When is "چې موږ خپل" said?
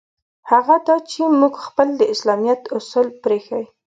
1.11-1.87